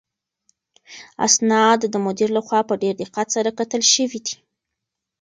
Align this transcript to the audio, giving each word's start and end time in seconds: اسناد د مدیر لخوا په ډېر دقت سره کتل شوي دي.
اسناد 1.25 1.79
د 1.93 1.95
مدیر 2.05 2.29
لخوا 2.37 2.59
په 2.69 2.73
ډېر 2.81 2.93
دقت 3.03 3.27
سره 3.35 3.49
کتل 3.59 3.81
شوي 3.93 4.19
دي. 4.25 4.35